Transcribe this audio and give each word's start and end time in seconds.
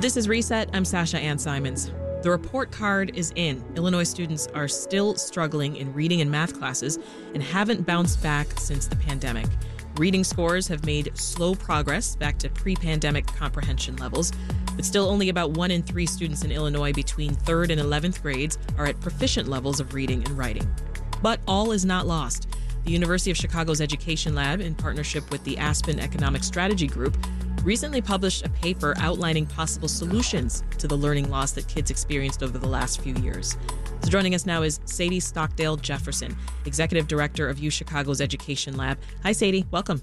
This 0.00 0.16
is 0.16 0.28
Reset. 0.28 0.70
I'm 0.72 0.84
Sasha 0.84 1.18
Ann 1.18 1.40
Simons. 1.40 1.90
The 2.22 2.30
report 2.30 2.70
card 2.70 3.16
is 3.16 3.32
in. 3.34 3.64
Illinois 3.74 4.04
students 4.04 4.46
are 4.54 4.68
still 4.68 5.16
struggling 5.16 5.74
in 5.74 5.92
reading 5.92 6.20
and 6.20 6.30
math 6.30 6.56
classes 6.56 7.00
and 7.34 7.42
haven't 7.42 7.84
bounced 7.84 8.22
back 8.22 8.60
since 8.60 8.86
the 8.86 8.94
pandemic. 8.94 9.46
Reading 9.96 10.22
scores 10.22 10.68
have 10.68 10.86
made 10.86 11.10
slow 11.18 11.56
progress 11.56 12.14
back 12.14 12.38
to 12.38 12.48
pre 12.48 12.76
pandemic 12.76 13.26
comprehension 13.26 13.96
levels, 13.96 14.30
but 14.76 14.84
still 14.84 15.08
only 15.08 15.30
about 15.30 15.50
one 15.50 15.72
in 15.72 15.82
three 15.82 16.06
students 16.06 16.44
in 16.44 16.52
Illinois 16.52 16.92
between 16.92 17.34
3rd 17.34 17.70
and 17.70 17.80
11th 17.80 18.22
grades 18.22 18.56
are 18.78 18.86
at 18.86 19.00
proficient 19.00 19.48
levels 19.48 19.80
of 19.80 19.94
reading 19.94 20.22
and 20.22 20.38
writing. 20.38 20.72
But 21.22 21.40
all 21.48 21.72
is 21.72 21.84
not 21.84 22.06
lost. 22.06 22.46
The 22.84 22.92
University 22.92 23.32
of 23.32 23.36
Chicago's 23.36 23.80
Education 23.80 24.36
Lab, 24.36 24.60
in 24.60 24.76
partnership 24.76 25.28
with 25.32 25.42
the 25.42 25.58
Aspen 25.58 25.98
Economic 25.98 26.44
Strategy 26.44 26.86
Group, 26.86 27.18
recently 27.68 28.00
published 28.00 28.46
a 28.46 28.48
paper 28.48 28.94
outlining 28.96 29.44
possible 29.44 29.88
solutions 29.88 30.64
to 30.78 30.88
the 30.88 30.96
learning 30.96 31.28
loss 31.28 31.52
that 31.52 31.68
kids 31.68 31.90
experienced 31.90 32.42
over 32.42 32.56
the 32.56 32.66
last 32.66 33.02
few 33.02 33.14
years. 33.16 33.58
So 34.02 34.08
joining 34.08 34.34
us 34.34 34.46
now 34.46 34.62
is 34.62 34.80
Sadie 34.86 35.20
Stockdale 35.20 35.76
Jefferson, 35.76 36.34
Executive 36.64 37.06
Director 37.06 37.46
of 37.46 37.58
U 37.58 37.68
Chicago's 37.68 38.22
Education 38.22 38.78
Lab. 38.78 38.96
Hi, 39.22 39.32
Sadie. 39.32 39.66
Welcome. 39.70 40.00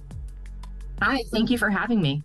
Hi, 1.01 1.23
thank 1.31 1.49
you 1.49 1.57
for 1.57 1.71
having 1.71 2.03
me. 2.03 2.21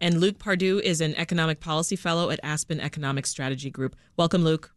And 0.00 0.18
Luke 0.18 0.40
Pardue 0.40 0.80
is 0.80 1.00
an 1.00 1.14
Economic 1.14 1.60
Policy 1.60 1.94
Fellow 1.94 2.30
at 2.30 2.40
Aspen 2.42 2.80
Economic 2.80 3.26
Strategy 3.26 3.70
Group. 3.70 3.94
Welcome, 4.16 4.42
Luke. 4.42 4.72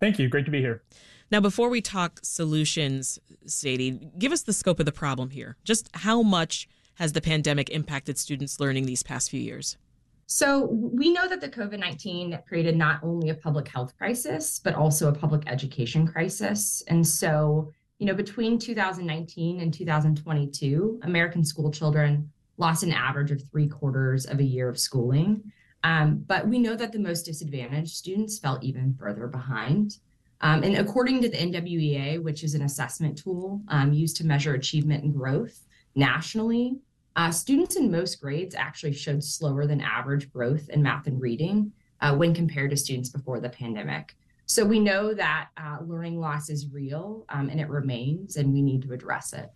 Thank 0.00 0.18
you. 0.18 0.28
Great 0.28 0.46
to 0.46 0.50
be 0.50 0.58
here. 0.58 0.82
Now, 1.30 1.38
before 1.38 1.68
we 1.68 1.80
talk 1.80 2.18
solutions, 2.24 3.20
Sadie, 3.46 4.10
give 4.18 4.32
us 4.32 4.42
the 4.42 4.52
scope 4.52 4.80
of 4.80 4.86
the 4.86 4.90
problem 4.90 5.30
here. 5.30 5.56
Just 5.62 5.88
how 5.94 6.22
much 6.22 6.66
has 7.00 7.12
the 7.12 7.20
pandemic 7.20 7.70
impacted 7.70 8.18
students' 8.18 8.60
learning 8.60 8.84
these 8.84 9.02
past 9.02 9.30
few 9.30 9.40
years? 9.40 9.78
So, 10.26 10.66
we 10.70 11.12
know 11.12 11.26
that 11.26 11.40
the 11.40 11.48
COVID 11.48 11.78
19 11.78 12.38
created 12.46 12.76
not 12.76 13.02
only 13.02 13.30
a 13.30 13.34
public 13.34 13.66
health 13.66 13.96
crisis, 13.98 14.60
but 14.62 14.74
also 14.74 15.08
a 15.08 15.12
public 15.12 15.42
education 15.48 16.06
crisis. 16.06 16.84
And 16.86 17.04
so, 17.04 17.72
you 17.98 18.06
know, 18.06 18.14
between 18.14 18.58
2019 18.58 19.60
and 19.60 19.74
2022, 19.74 21.00
American 21.02 21.42
school 21.42 21.70
children 21.72 22.30
lost 22.58 22.82
an 22.82 22.92
average 22.92 23.30
of 23.30 23.42
three 23.50 23.66
quarters 23.66 24.26
of 24.26 24.38
a 24.38 24.44
year 24.44 24.68
of 24.68 24.78
schooling. 24.78 25.42
Um, 25.82 26.22
but 26.26 26.46
we 26.46 26.58
know 26.58 26.76
that 26.76 26.92
the 26.92 26.98
most 26.98 27.22
disadvantaged 27.22 27.96
students 27.96 28.38
fell 28.38 28.58
even 28.60 28.94
further 28.94 29.26
behind. 29.26 29.96
Um, 30.42 30.62
and 30.62 30.76
according 30.76 31.22
to 31.22 31.30
the 31.30 31.38
NWEA, 31.38 32.22
which 32.22 32.44
is 32.44 32.54
an 32.54 32.62
assessment 32.62 33.16
tool 33.16 33.62
um, 33.68 33.94
used 33.94 34.16
to 34.18 34.26
measure 34.26 34.54
achievement 34.54 35.02
and 35.02 35.14
growth 35.14 35.66
nationally, 35.94 36.78
uh, 37.20 37.30
students 37.30 37.76
in 37.76 37.90
most 37.90 38.18
grades 38.18 38.54
actually 38.54 38.94
showed 38.94 39.22
slower 39.22 39.66
than 39.66 39.78
average 39.82 40.32
growth 40.32 40.70
in 40.70 40.82
math 40.82 41.06
and 41.06 41.20
reading 41.20 41.70
uh, 42.00 42.16
when 42.16 42.32
compared 42.32 42.70
to 42.70 42.76
students 42.78 43.10
before 43.10 43.40
the 43.40 43.48
pandemic. 43.50 44.16
So 44.46 44.64
we 44.64 44.80
know 44.80 45.12
that 45.12 45.48
uh, 45.58 45.80
learning 45.84 46.18
loss 46.18 46.48
is 46.48 46.68
real 46.72 47.26
um, 47.28 47.50
and 47.50 47.60
it 47.60 47.68
remains, 47.68 48.36
and 48.36 48.54
we 48.54 48.62
need 48.62 48.80
to 48.84 48.94
address 48.94 49.34
it. 49.34 49.52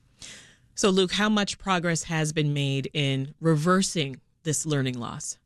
So, 0.75 0.91
Luke, 0.91 1.13
how 1.13 1.31
much 1.31 1.57
progress 1.57 2.03
has 2.03 2.35
been 2.35 2.53
made 2.53 2.91
in 2.93 3.33
reversing 3.41 4.21
this 4.43 4.67
learning 4.67 4.99
loss? 4.99 5.39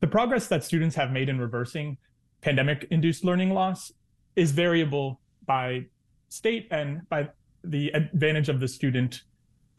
The 0.00 0.08
progress 0.08 0.48
that 0.48 0.64
students 0.64 0.94
have 0.96 1.10
made 1.10 1.30
in 1.30 1.40
reversing 1.40 1.96
pandemic 2.42 2.86
induced 2.90 3.24
learning 3.24 3.54
loss 3.54 3.90
is 4.36 4.52
variable 4.52 5.22
by 5.46 5.86
state 6.28 6.68
and 6.70 7.08
by 7.08 7.30
the 7.64 7.88
advantage 7.94 8.50
of 8.50 8.60
the 8.60 8.68
student 8.68 9.22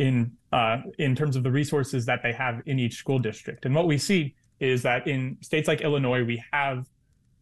in 0.04 0.30
uh, 0.52 0.78
in 1.00 1.16
terms 1.16 1.36
of 1.38 1.44
the 1.44 1.52
resources 1.52 2.06
that 2.06 2.22
they 2.22 2.34
have 2.34 2.62
in 2.66 2.78
each 2.78 2.96
school 2.96 3.20
district. 3.20 3.66
And 3.66 3.74
what 3.74 3.88
we 3.88 3.98
see 3.98 4.36
is 4.60 4.84
that 4.84 5.08
in 5.08 5.38
states 5.42 5.68
like 5.68 5.82
Illinois, 5.82 6.24
we 6.24 6.44
have 6.52 6.86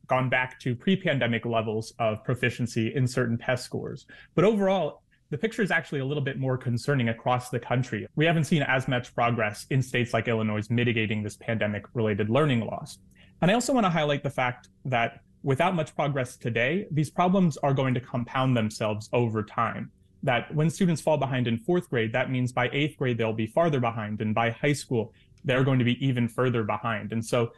gone 0.07 0.29
back 0.29 0.59
to 0.59 0.75
pre-pandemic 0.75 1.45
levels 1.45 1.93
of 1.97 2.23
proficiency 2.23 2.93
in 2.93 3.07
certain 3.07 3.37
test 3.37 3.65
scores. 3.65 4.05
But 4.35 4.45
overall, 4.45 5.01
the 5.31 5.37
picture 5.37 5.63
is 5.63 5.71
actually 5.71 6.01
a 6.01 6.05
little 6.05 6.23
bit 6.23 6.37
more 6.37 6.57
concerning 6.57 7.09
across 7.09 7.49
the 7.49 7.59
country. 7.59 8.05
We 8.15 8.25
haven't 8.25 8.43
seen 8.43 8.61
as 8.61 8.87
much 8.87 9.15
progress 9.15 9.65
in 9.69 9.81
states 9.81 10.13
like 10.13 10.27
Illinois 10.27 10.67
mitigating 10.69 11.23
this 11.23 11.37
pandemic 11.37 11.83
related 11.93 12.29
learning 12.29 12.61
loss. 12.61 12.99
And 13.41 13.49
I 13.49 13.55
also 13.55 13.73
want 13.73 13.85
to 13.85 13.89
highlight 13.89 14.23
the 14.23 14.29
fact 14.29 14.69
that 14.85 15.21
without 15.43 15.73
much 15.73 15.95
progress 15.95 16.37
today, 16.37 16.85
these 16.91 17.09
problems 17.09 17.57
are 17.57 17.73
going 17.73 17.93
to 17.95 18.01
compound 18.01 18.55
themselves 18.55 19.09
over 19.13 19.41
time 19.43 19.91
that 20.23 20.53
when 20.53 20.69
students 20.69 21.01
fall 21.01 21.17
behind 21.17 21.47
in 21.47 21.57
fourth 21.57 21.89
grade, 21.89 22.13
that 22.13 22.29
means 22.29 22.51
by 22.51 22.69
eighth 22.71 22.97
grade, 22.97 23.17
they'll 23.17 23.33
be 23.33 23.47
farther 23.47 23.79
behind. 23.79 24.21
And 24.21 24.35
by 24.35 24.51
high 24.51 24.73
school, 24.73 25.13
they're 25.43 25.63
going 25.63 25.79
to 25.79 25.85
be 25.85 26.03
even 26.05 26.27
further 26.27 26.63
behind. 26.63 27.11
And 27.11 27.25
so 27.25 27.51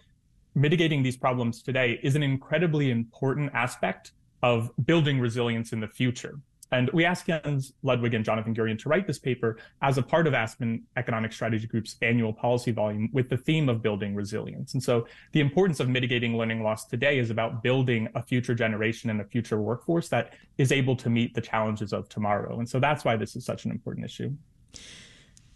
mitigating 0.55 1.03
these 1.03 1.17
problems 1.17 1.61
today 1.61 1.99
is 2.03 2.15
an 2.15 2.23
incredibly 2.23 2.91
important 2.91 3.51
aspect 3.53 4.11
of 4.41 4.71
building 4.85 5.19
resilience 5.19 5.73
in 5.73 5.79
the 5.79 5.87
future. 5.87 6.39
And 6.71 6.89
we 6.91 7.05
asked 7.05 7.27
Jens 7.27 7.73
Ludwig 7.83 8.13
and 8.13 8.25
Jonathan 8.25 8.55
Guryan 8.55 8.79
to 8.79 8.89
write 8.89 9.05
this 9.05 9.19
paper 9.19 9.57
as 9.81 9.97
a 9.97 10.01
part 10.01 10.25
of 10.25 10.33
Aspen 10.33 10.83
Economic 10.97 11.31
Strategy 11.31 11.67
Group's 11.67 11.97
annual 12.01 12.33
policy 12.33 12.71
volume 12.71 13.09
with 13.13 13.29
the 13.29 13.37
theme 13.37 13.69
of 13.69 13.81
building 13.81 14.15
resilience. 14.15 14.73
And 14.73 14.81
so 14.81 15.07
the 15.33 15.39
importance 15.39 15.79
of 15.79 15.89
mitigating 15.89 16.37
learning 16.37 16.63
loss 16.63 16.85
today 16.85 17.19
is 17.19 17.29
about 17.29 17.61
building 17.61 18.07
a 18.15 18.23
future 18.23 18.55
generation 18.55 19.09
and 19.09 19.21
a 19.21 19.25
future 19.25 19.61
workforce 19.61 20.09
that 20.09 20.33
is 20.57 20.71
able 20.71 20.95
to 20.95 21.09
meet 21.09 21.35
the 21.35 21.41
challenges 21.41 21.93
of 21.93 22.09
tomorrow. 22.09 22.57
And 22.57 22.67
so 22.67 22.79
that's 22.79 23.05
why 23.05 23.17
this 23.17 23.35
is 23.35 23.45
such 23.45 23.65
an 23.65 23.71
important 23.71 24.05
issue. 24.05 24.33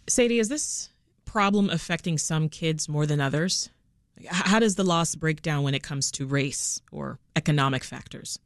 Sadie, 0.08 0.38
is 0.38 0.48
this 0.48 0.90
problem 1.24 1.68
affecting 1.68 2.16
some 2.16 2.48
kids 2.48 2.88
more 2.88 3.06
than 3.06 3.20
others? 3.20 3.70
How 4.26 4.58
does 4.58 4.76
the 4.76 4.84
loss 4.84 5.14
break 5.14 5.42
down 5.42 5.62
when 5.62 5.74
it 5.74 5.82
comes 5.82 6.10
to 6.12 6.26
race 6.26 6.80
or 6.90 7.18
economic 7.36 7.84
factors? 7.84 8.38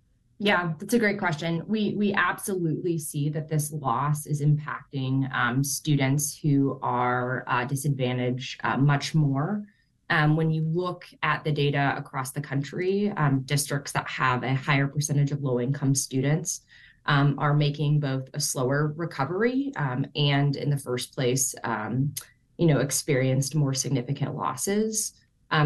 Yeah, 0.45 0.73
that's 0.77 0.93
a 0.93 0.99
great 0.99 1.21
question. 1.21 1.63
We 1.69 1.95
we 1.97 2.13
absolutely 2.15 2.99
see 2.99 3.29
that 3.29 3.49
this 3.49 3.71
loss 3.71 4.27
is 4.27 4.43
impacting 4.43 5.33
um, 5.33 5.63
students 5.63 6.37
who 6.37 6.81
are 6.83 7.45
uh, 7.47 7.65
disadvantaged 7.65 8.61
uh, 8.65 8.77
much 8.77 9.15
more. 9.15 9.63
Um, 10.11 10.35
when 10.35 10.51
you 10.51 10.63
look 10.63 11.05
at 11.23 11.45
the 11.45 11.53
data 11.53 11.95
across 11.97 12.33
the 12.33 12.41
country, 12.41 13.13
um, 13.17 13.43
districts 13.43 13.93
that 13.93 14.09
have 14.09 14.43
a 14.43 14.53
higher 14.53 14.89
percentage 14.89 15.31
of 15.31 15.45
low 15.45 15.61
income 15.61 15.95
students 15.95 16.63
um, 17.07 17.39
are 17.39 17.55
making 17.55 18.01
both 18.01 18.29
a 18.35 18.41
slower 18.41 18.93
recovery 18.97 19.71
um, 19.77 20.05
and, 20.17 20.57
in 20.57 20.71
the 20.71 20.77
first 20.77 21.15
place, 21.15 21.55
um, 21.63 22.13
you 22.59 22.67
know, 22.67 22.81
experienced 22.81 23.55
more 23.55 23.75
significant 23.75 24.35
losses. 24.35 25.13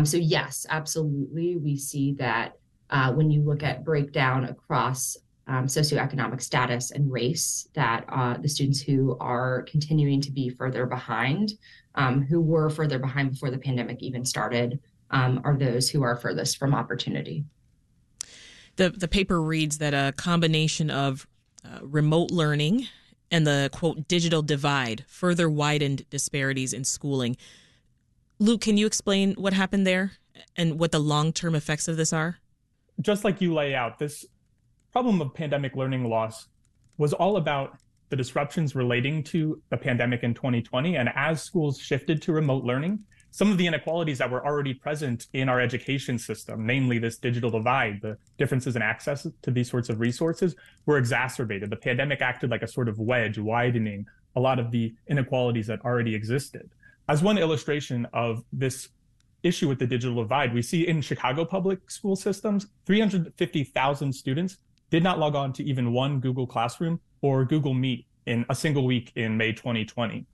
so 0.04 0.18
yes, 0.18 0.66
absolutely, 0.68 1.56
we 1.56 1.78
see 1.78 2.12
that 2.12 2.58
uh, 2.90 3.12
when 3.12 3.30
you 3.30 3.42
look 3.42 3.62
at 3.62 3.84
breakdown 3.84 4.44
across 4.44 5.16
um, 5.48 5.66
socioeconomic 5.66 6.42
status 6.42 6.90
and 6.90 7.10
race, 7.10 7.68
that 7.74 8.04
uh, 8.08 8.36
the 8.38 8.48
students 8.48 8.80
who 8.80 9.16
are 9.20 9.62
continuing 9.62 10.20
to 10.20 10.32
be 10.32 10.48
further 10.48 10.86
behind, 10.86 11.52
um, 11.94 12.22
who 12.22 12.40
were 12.40 12.68
further 12.68 12.98
behind 12.98 13.30
before 13.30 13.50
the 13.50 13.58
pandemic 13.58 14.02
even 14.02 14.24
started, 14.24 14.80
um, 15.10 15.40
are 15.44 15.56
those 15.56 15.88
who 15.88 16.02
are 16.02 16.16
furthest 16.16 16.58
from 16.58 16.74
opportunity. 16.74 17.44
The, 18.74 18.90
the 18.90 19.08
paper 19.08 19.40
reads 19.40 19.78
that 19.78 19.94
a 19.94 20.12
combination 20.16 20.90
of 20.90 21.26
uh, 21.64 21.78
remote 21.82 22.30
learning 22.30 22.88
and 23.30 23.46
the 23.46 23.70
quote 23.72 24.06
digital 24.08 24.42
divide 24.42 25.04
further 25.08 25.48
widened 25.48 26.08
disparities 26.10 26.72
in 26.72 26.84
schooling. 26.84 27.36
Luke, 28.38 28.60
can 28.60 28.76
you 28.76 28.86
explain 28.86 29.34
what 29.34 29.52
happened 29.52 29.86
there 29.86 30.12
and 30.56 30.78
what 30.78 30.92
the 30.92 30.98
long 30.98 31.32
term 31.32 31.54
effects 31.54 31.88
of 31.88 31.96
this 31.96 32.12
are? 32.12 32.38
Just 33.00 33.24
like 33.24 33.40
you 33.40 33.54
lay 33.54 33.74
out, 33.74 33.98
this 33.98 34.24
problem 34.92 35.20
of 35.20 35.34
pandemic 35.34 35.76
learning 35.76 36.04
loss 36.04 36.48
was 36.98 37.12
all 37.12 37.36
about 37.36 37.78
the 38.08 38.16
disruptions 38.16 38.74
relating 38.74 39.22
to 39.22 39.60
the 39.70 39.76
pandemic 39.76 40.22
in 40.22 40.32
2020. 40.32 40.96
And 40.96 41.10
as 41.14 41.42
schools 41.42 41.78
shifted 41.78 42.22
to 42.22 42.32
remote 42.32 42.64
learning, 42.64 43.00
some 43.30 43.50
of 43.50 43.58
the 43.58 43.66
inequalities 43.66 44.16
that 44.18 44.30
were 44.30 44.46
already 44.46 44.72
present 44.72 45.26
in 45.34 45.48
our 45.48 45.60
education 45.60 46.18
system, 46.18 46.64
namely 46.64 46.98
this 46.98 47.18
digital 47.18 47.50
divide, 47.50 48.00
the 48.00 48.16
differences 48.38 48.76
in 48.76 48.82
access 48.82 49.26
to 49.42 49.50
these 49.50 49.68
sorts 49.68 49.90
of 49.90 50.00
resources, 50.00 50.56
were 50.86 50.96
exacerbated. 50.96 51.68
The 51.68 51.76
pandemic 51.76 52.22
acted 52.22 52.50
like 52.50 52.62
a 52.62 52.68
sort 52.68 52.88
of 52.88 52.98
wedge, 52.98 53.36
widening 53.36 54.06
a 54.36 54.40
lot 54.40 54.58
of 54.58 54.70
the 54.70 54.94
inequalities 55.08 55.66
that 55.66 55.84
already 55.84 56.14
existed. 56.14 56.70
As 57.08 57.22
one 57.22 57.36
illustration 57.36 58.06
of 58.12 58.42
this 58.52 58.88
issue 59.46 59.68
with 59.68 59.78
the 59.78 59.86
digital 59.86 60.22
divide. 60.22 60.52
We 60.52 60.62
see 60.62 60.86
in 60.86 61.00
Chicago 61.00 61.44
public 61.44 61.90
school 61.90 62.16
systems, 62.16 62.66
350,000 62.86 64.12
students 64.12 64.58
did 64.90 65.02
not 65.02 65.18
log 65.18 65.34
on 65.34 65.52
to 65.54 65.64
even 65.64 65.92
one 65.92 66.20
Google 66.20 66.46
Classroom 66.46 67.00
or 67.22 67.44
Google 67.44 67.74
Meet 67.74 68.06
in 68.26 68.44
a 68.48 68.54
single 68.54 68.84
week 68.84 69.12
in 69.16 69.36
May 69.36 69.52
2020. 69.52 70.26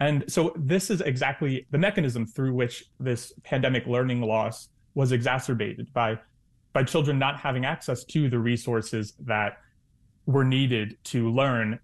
And 0.00 0.24
so 0.30 0.52
this 0.56 0.90
is 0.90 1.00
exactly 1.00 1.66
the 1.70 1.78
mechanism 1.78 2.26
through 2.26 2.54
which 2.54 2.84
this 3.00 3.32
pandemic 3.42 3.86
learning 3.86 4.22
loss 4.22 4.68
was 4.94 5.12
exacerbated 5.12 5.92
by 5.92 6.18
by 6.74 6.84
children 6.84 7.18
not 7.18 7.40
having 7.40 7.64
access 7.64 8.04
to 8.04 8.28
the 8.28 8.38
resources 8.38 9.14
that 9.20 9.58
were 10.26 10.44
needed 10.44 10.96
to 11.02 11.30
learn 11.30 11.80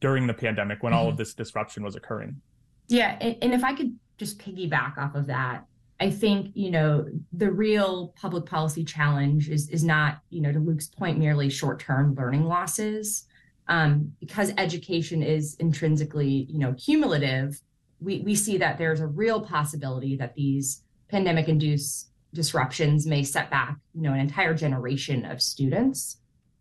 during 0.00 0.26
the 0.26 0.34
pandemic 0.34 0.82
when 0.82 0.92
mm-hmm. 0.92 0.98
all 0.98 1.06
of 1.08 1.12
mm-hmm. 1.12 1.18
this 1.18 1.34
disruption 1.34 1.82
was 1.82 1.96
occurring. 1.96 2.40
Yeah, 2.88 3.16
and 3.20 3.52
if 3.54 3.62
I 3.62 3.74
could 3.74 3.96
just 4.16 4.38
piggyback 4.38 4.98
off 4.98 5.14
of 5.14 5.26
that, 5.26 5.64
I 6.02 6.10
think 6.10 6.50
you 6.54 6.72
know 6.72 7.06
the 7.32 7.52
real 7.52 8.12
public 8.20 8.44
policy 8.44 8.82
challenge 8.82 9.48
is 9.48 9.68
is 9.68 9.84
not 9.84 10.18
you 10.30 10.40
know 10.42 10.50
to 10.50 10.58
Luke's 10.58 10.88
point 10.88 11.16
merely 11.16 11.48
short 11.48 11.78
term 11.78 12.16
learning 12.16 12.42
losses 12.44 13.26
um, 13.68 14.12
because 14.18 14.52
education 14.58 15.22
is 15.22 15.54
intrinsically 15.60 16.48
you 16.50 16.58
know 16.58 16.74
cumulative. 16.74 17.62
We 18.00 18.18
we 18.22 18.34
see 18.34 18.58
that 18.58 18.78
there's 18.78 18.98
a 18.98 19.06
real 19.06 19.42
possibility 19.42 20.16
that 20.16 20.34
these 20.34 20.82
pandemic 21.08 21.48
induced 21.48 22.08
disruptions 22.34 23.06
may 23.06 23.22
set 23.22 23.48
back 23.48 23.76
you 23.94 24.02
know 24.02 24.12
an 24.12 24.18
entire 24.18 24.54
generation 24.54 25.24
of 25.24 25.40
students 25.40 26.16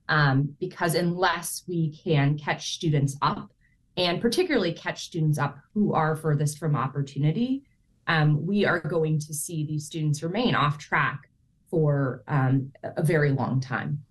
um, 0.08 0.56
because 0.60 0.94
unless 0.94 1.64
we 1.68 1.98
can 2.04 2.38
catch 2.38 2.76
students 2.76 3.18
up 3.24 3.50
and 3.98 4.22
particularly 4.22 4.72
catch 4.72 5.06
students 5.06 5.40
up 5.40 5.58
who 5.74 5.96
are 5.96 6.16
furthest 6.16 6.60
from 6.60 6.76
opportunity 6.76 7.64
um, 8.08 8.46
we 8.46 8.66
are 8.66 8.80
going 8.80 9.20
to 9.20 9.34
see 9.34 9.66
these 9.66 9.86
students 9.86 10.24
remain 10.24 10.56
off 10.56 10.78
track 10.78 11.30
for 11.70 12.24
um, 12.28 12.72
a 12.84 13.04
very 13.04 13.32
long 13.32 13.62
time. 13.62 14.04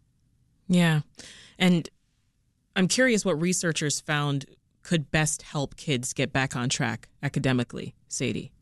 Yeah. 0.68 1.00
And 1.58 1.88
I'm 2.76 2.88
curious 2.88 3.24
what 3.24 3.40
researchers 3.40 4.00
found 4.00 4.46
could 4.82 5.10
best 5.10 5.42
help 5.42 5.76
kids 5.76 6.12
get 6.12 6.32
back 6.32 6.56
on 6.56 6.68
track 6.68 7.08
academically, 7.22 7.94
Sadie. 8.08 8.52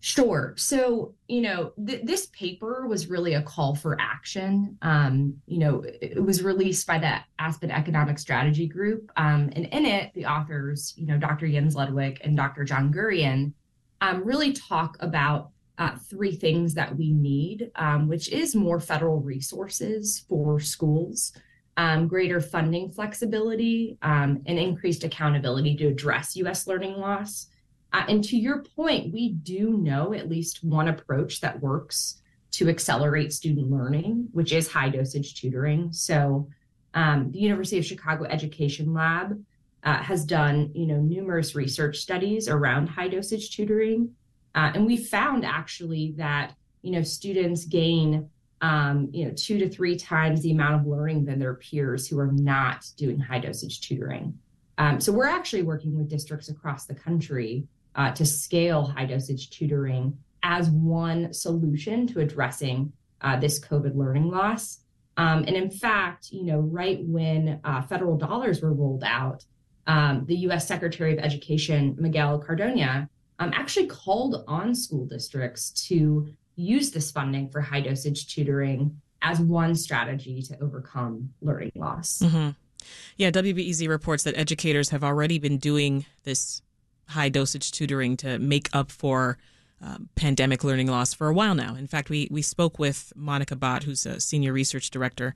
Sure. 0.00 0.52
So, 0.58 1.14
you 1.28 1.40
know, 1.40 1.72
th- 1.86 2.04
this 2.04 2.26
paper 2.26 2.86
was 2.86 3.08
really 3.08 3.34
a 3.34 3.42
call 3.42 3.74
for 3.74 3.96
action. 3.98 4.76
Um, 4.82 5.40
you 5.46 5.58
know, 5.58 5.82
it 5.82 6.22
was 6.22 6.42
released 6.42 6.86
by 6.86 6.98
the 6.98 7.16
Aspen 7.38 7.70
Economic 7.70 8.18
Strategy 8.18 8.66
Group. 8.66 9.10
Um, 9.16 9.50
and 9.56 9.64
in 9.64 9.86
it, 9.86 10.12
the 10.12 10.26
authors, 10.26 10.92
you 10.98 11.06
know, 11.06 11.16
Dr. 11.16 11.48
Jens 11.48 11.74
Ludwig 11.74 12.20
and 12.22 12.36
Dr. 12.36 12.64
John 12.64 12.92
Guryan, 12.92 13.54
um, 14.00 14.24
really 14.24 14.52
talk 14.52 14.96
about 15.00 15.50
uh, 15.78 15.96
three 16.08 16.36
things 16.36 16.74
that 16.74 16.96
we 16.96 17.10
need, 17.12 17.70
um, 17.76 18.08
which 18.08 18.28
is 18.28 18.54
more 18.54 18.78
federal 18.80 19.20
resources 19.20 20.24
for 20.28 20.60
schools, 20.60 21.32
um, 21.76 22.06
greater 22.06 22.40
funding 22.40 22.90
flexibility, 22.90 23.98
um, 24.02 24.40
and 24.46 24.58
increased 24.58 25.02
accountability 25.02 25.74
to 25.76 25.88
address 25.88 26.36
US 26.36 26.66
learning 26.66 26.96
loss. 26.96 27.48
Uh, 27.92 28.04
and 28.08 28.24
to 28.24 28.36
your 28.36 28.62
point, 28.76 29.12
we 29.12 29.32
do 29.32 29.78
know 29.78 30.12
at 30.14 30.28
least 30.28 30.62
one 30.64 30.88
approach 30.88 31.40
that 31.40 31.60
works 31.60 32.20
to 32.52 32.68
accelerate 32.68 33.32
student 33.32 33.70
learning, 33.70 34.28
which 34.32 34.52
is 34.52 34.68
high 34.68 34.88
dosage 34.88 35.34
tutoring. 35.34 35.92
So 35.92 36.48
um, 36.94 37.32
the 37.32 37.40
University 37.40 37.78
of 37.78 37.84
Chicago 37.84 38.24
Education 38.24 38.94
Lab 38.94 39.40
uh, 39.84 40.02
has 40.02 40.24
done 40.24 40.70
you 40.74 40.86
know 40.86 40.96
numerous 40.96 41.54
research 41.54 41.98
studies 41.98 42.48
around 42.48 42.88
high 42.88 43.08
dosage 43.08 43.54
tutoring. 43.54 44.10
Uh, 44.54 44.70
and 44.74 44.86
we 44.86 44.96
found 44.96 45.44
actually 45.44 46.14
that 46.16 46.54
you 46.82 46.90
know 46.92 47.02
students 47.02 47.64
gain 47.64 48.28
um, 48.60 49.08
you 49.12 49.26
know 49.26 49.32
two 49.36 49.58
to 49.58 49.68
three 49.68 49.96
times 49.96 50.40
the 50.42 50.52
amount 50.52 50.80
of 50.80 50.86
learning 50.86 51.24
than 51.24 51.38
their 51.38 51.54
peers 51.54 52.08
who 52.08 52.18
are 52.18 52.32
not 52.32 52.84
doing 52.96 53.18
high 53.18 53.38
dosage 53.38 53.80
tutoring. 53.80 54.38
Um, 54.78 55.00
so 55.00 55.12
we're 55.12 55.26
actually 55.26 55.62
working 55.62 55.96
with 55.96 56.08
districts 56.08 56.48
across 56.48 56.86
the 56.86 56.94
country 56.94 57.68
uh, 57.94 58.10
to 58.12 58.24
scale 58.24 58.84
high 58.84 59.06
dosage 59.06 59.50
tutoring 59.50 60.16
as 60.42 60.68
one 60.70 61.32
solution 61.32 62.06
to 62.08 62.20
addressing 62.20 62.92
uh, 63.20 63.38
this 63.38 63.60
covid 63.60 63.94
learning 63.94 64.30
loss. 64.30 64.80
Um, 65.16 65.44
and 65.46 65.56
in 65.56 65.70
fact 65.70 66.30
you 66.32 66.44
know 66.44 66.60
right 66.60 67.00
when 67.04 67.60
uh, 67.64 67.82
federal 67.82 68.16
dollars 68.16 68.62
were 68.62 68.72
rolled 68.72 69.04
out 69.04 69.44
um, 69.86 70.24
the 70.26 70.36
US 70.48 70.66
Secretary 70.66 71.12
of 71.12 71.18
Education, 71.18 71.96
Miguel 71.98 72.38
Cardona, 72.38 73.08
um, 73.38 73.52
actually 73.54 73.86
called 73.86 74.44
on 74.46 74.74
school 74.74 75.06
districts 75.06 75.70
to 75.88 76.28
use 76.56 76.90
this 76.90 77.10
funding 77.10 77.48
for 77.48 77.60
high 77.60 77.80
dosage 77.80 78.32
tutoring 78.32 79.00
as 79.22 79.40
one 79.40 79.74
strategy 79.74 80.42
to 80.42 80.62
overcome 80.62 81.30
learning 81.40 81.72
loss. 81.74 82.20
Mm-hmm. 82.22 82.50
Yeah, 83.16 83.30
WBEZ 83.30 83.88
reports 83.88 84.24
that 84.24 84.36
educators 84.36 84.90
have 84.90 85.02
already 85.02 85.38
been 85.38 85.58
doing 85.58 86.04
this 86.24 86.62
high 87.08 87.30
dosage 87.30 87.72
tutoring 87.72 88.16
to 88.18 88.38
make 88.38 88.68
up 88.72 88.90
for 88.90 89.38
um, 89.80 90.08
pandemic 90.14 90.64
learning 90.64 90.86
loss 90.88 91.12
for 91.12 91.28
a 91.28 91.34
while 91.34 91.54
now. 91.54 91.74
In 91.74 91.86
fact, 91.86 92.10
we, 92.10 92.28
we 92.30 92.42
spoke 92.42 92.78
with 92.78 93.12
Monica 93.16 93.56
Bhatt, 93.56 93.82
who's 93.82 94.06
a 94.06 94.20
senior 94.20 94.52
research 94.52 94.90
director 94.90 95.34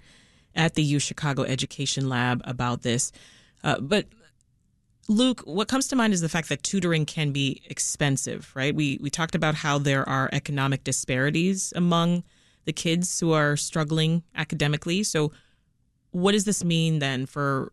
at 0.55 0.75
the 0.75 0.83
U 0.83 0.99
Chicago 0.99 1.43
Education 1.43 2.09
Lab, 2.09 2.43
about 2.45 2.83
this. 2.83 3.13
Uh, 3.65 3.81
but 3.81 4.07
Luke, 5.09 5.41
what 5.47 5.69
comes 5.69 5.89
to 5.89 5.97
mind 5.97 6.13
is 6.13 6.21
the 6.21 6.29
fact 6.29 6.51
that 6.51 6.63
tutoring 6.63 7.07
can 7.07 7.33
be 7.33 7.63
expensive, 7.67 8.53
right? 8.55 8.75
We 8.75 8.99
we 9.01 9.09
talked 9.09 9.35
about 9.35 9.55
how 9.55 9.79
there 9.79 10.07
are 10.07 10.29
economic 10.33 10.85
disparities 10.85 11.73
among 11.75 12.25
the 12.67 12.73
kids 12.75 13.19
who 13.19 13.33
are 13.33 13.57
struggling 13.57 14.23
academically. 14.35 15.03
So 15.03 15.33
what 16.11 16.33
does 16.33 16.45
this 16.45 16.63
mean 16.63 16.99
then 16.99 17.25
for 17.25 17.73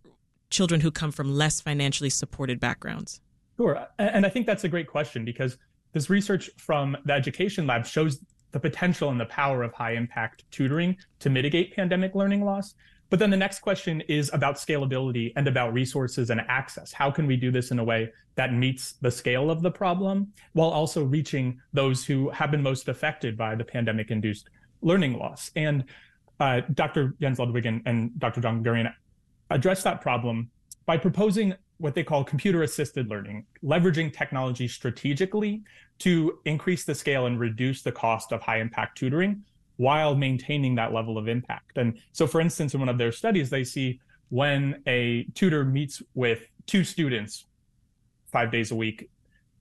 children 0.50 0.80
who 0.80 0.92
come 0.92 1.12
from 1.12 1.34
less 1.36 1.60
financially 1.60 2.10
supported 2.10 2.62
backgrounds? 2.62 3.20
Sure. 3.58 3.86
And 4.00 4.26
I 4.26 4.30
think 4.30 4.46
that's 4.46 4.64
a 4.64 4.70
great 4.70 4.88
question 4.88 5.26
because 5.26 5.58
this 5.92 6.10
research 6.10 6.50
from 6.58 6.96
the 7.06 7.14
education 7.14 7.68
lab 7.68 7.86
shows 7.86 8.20
the 8.52 8.60
potential 8.60 9.10
and 9.10 9.20
the 9.20 9.26
power 9.26 9.64
of 9.64 9.74
high 9.74 9.94
impact 9.94 10.46
tutoring 10.52 10.96
to 11.20 11.30
mitigate 11.30 11.76
pandemic 11.76 12.16
learning 12.16 12.46
loss. 12.46 12.76
But 13.10 13.20
then 13.20 13.30
the 13.30 13.38
next 13.38 13.60
question 13.60 14.02
is 14.02 14.32
about 14.34 14.56
scalability 14.56 15.32
and 15.36 15.48
about 15.48 15.74
resources 15.74 16.30
and 16.30 16.42
access. 16.48 16.92
How 16.92 17.12
can 17.12 17.28
we 17.28 17.38
do 17.38 17.52
this 17.52 17.72
in 17.72 17.80
a 17.80 17.84
way 17.84 18.12
that 18.36 18.54
meets 18.54 18.94
the 18.94 19.12
scale 19.12 19.52
of 19.52 19.62
the 19.62 19.72
problem 19.72 20.34
while 20.54 20.70
also 20.70 21.04
reaching 21.04 21.60
those 21.74 22.04
who 22.04 22.30
have 22.32 22.52
been 22.52 22.64
most 22.64 22.88
affected 22.88 23.38
by 23.38 23.56
the 23.56 23.64
pandemic 23.64 24.10
induced 24.10 24.50
learning 24.82 25.18
loss? 25.18 25.52
And 25.56 25.86
uh, 26.40 26.62
Dr. 26.74 27.16
Jens 27.22 27.40
Ludwig 27.40 27.66
and, 27.66 27.82
and 27.86 28.18
Dr. 28.20 28.42
John 28.42 28.64
Guryan 28.64 28.92
address 29.52 29.84
that 29.84 30.02
problem 30.02 30.50
by 30.86 30.98
proposing 30.98 31.54
what 31.78 31.94
they 31.94 32.04
call 32.04 32.24
computer 32.24 32.64
assisted 32.64 33.10
learning, 33.10 33.46
leveraging 33.64 34.14
technology 34.14 34.68
strategically 34.68 35.62
to 36.00 36.40
increase 36.46 36.86
the 36.86 36.96
scale 36.96 37.26
and 37.26 37.40
reduce 37.40 37.82
the 37.82 37.92
cost 37.92 38.32
of 38.32 38.42
high 38.42 38.60
impact 38.60 38.98
tutoring 38.98 39.44
while 39.78 40.16
maintaining 40.16 40.76
that 40.76 40.94
level 40.94 41.18
of 41.18 41.28
impact. 41.28 41.78
And 41.78 42.00
so, 42.12 42.28
for 42.28 42.42
instance, 42.42 42.74
in 42.74 42.80
one 42.80 42.90
of 42.90 42.98
their 42.98 43.12
studies, 43.12 43.50
they 43.50 43.64
see 43.64 44.00
when 44.30 44.82
a 44.88 45.26
tutor 45.36 45.64
meets 45.66 46.02
with 46.14 46.48
two 46.66 46.84
students 46.84 47.46
five 48.32 48.52
days 48.52 48.72
a 48.72 48.76
week, 48.76 49.10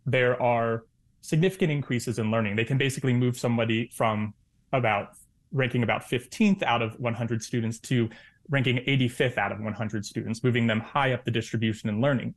there 0.06 0.40
are 0.40 0.84
significant 1.20 1.70
increases 1.70 2.18
in 2.18 2.30
learning. 2.30 2.56
They 2.56 2.64
can 2.64 2.78
basically 2.78 3.12
move 3.12 3.38
somebody 3.38 3.90
from 3.94 4.34
about 4.72 5.10
ranking 5.52 5.82
about 5.82 6.02
15th 6.02 6.62
out 6.62 6.82
of 6.82 6.98
100 6.98 7.42
students 7.42 7.78
to 7.78 8.10
ranking 8.50 8.76
85th 8.78 9.38
out 9.38 9.52
of 9.52 9.60
100 9.60 10.04
students, 10.04 10.44
moving 10.44 10.66
them 10.66 10.80
high 10.80 11.12
up 11.12 11.24
the 11.24 11.30
distribution 11.30 11.88
in 11.88 12.00
learning. 12.00 12.34